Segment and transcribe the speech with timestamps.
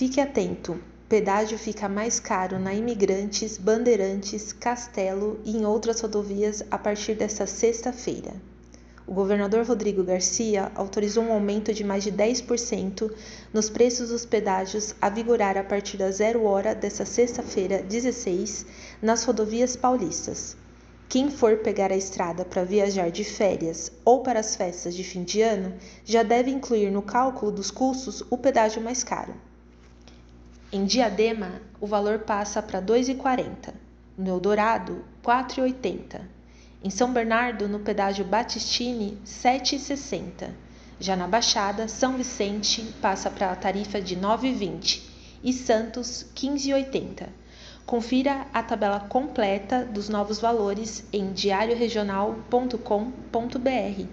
[0.00, 0.80] Fique atento,
[1.10, 7.46] pedágio fica mais caro na Imigrantes, Bandeirantes, Castelo e em outras rodovias a partir desta
[7.46, 8.32] sexta-feira.
[9.06, 13.12] O governador Rodrigo Garcia autorizou um aumento de mais de 10%
[13.52, 18.64] nos preços dos pedágios a vigorar a partir da zero hora desta sexta-feira, 16,
[19.02, 20.56] nas rodovias paulistas.
[21.10, 25.24] Quem for pegar a estrada para viajar de férias ou para as festas de fim
[25.24, 25.74] de ano
[26.06, 29.34] já deve incluir no cálculo dos custos o pedágio mais caro.
[30.72, 33.74] Em Diadema, o valor passa para R$ 2,40.
[34.16, 36.20] No Eldorado, R$ 4,80.
[36.84, 40.50] Em São Bernardo, no pedágio Batistini, R$ 7,60.
[41.00, 45.02] Já na Baixada, São Vicente passa para a tarifa de R$ 9,20
[45.42, 47.26] e Santos, R$ 15,80.
[47.84, 54.10] Confira a tabela completa dos novos valores em diarioregional.com.br.